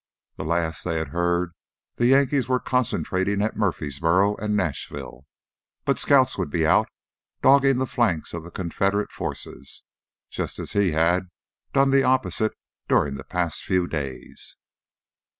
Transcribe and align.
The 0.35 0.43
last 0.43 0.83
they 0.83 0.97
had 0.97 1.09
heard 1.09 1.51
the 1.97 2.07
Yankees 2.07 2.47
were 2.49 2.59
concentrating 2.59 3.39
at 3.43 3.55
Murfreesboro 3.55 4.35
and 4.37 4.57
Nashville. 4.57 5.27
But 5.85 5.99
scouts 5.99 6.39
would 6.39 6.49
be 6.49 6.65
out, 6.65 6.89
dogging 7.43 7.77
the 7.77 7.85
flanks 7.85 8.33
of 8.33 8.43
the 8.43 8.49
Confederate 8.49 9.11
forces, 9.11 9.83
just 10.31 10.57
as 10.57 10.73
he 10.73 10.93
had 10.93 11.29
done 11.71 11.91
the 11.91 12.01
opposite 12.01 12.53
during 12.87 13.13
the 13.13 13.23
past 13.23 13.61
few 13.61 13.85
days. 13.85 14.57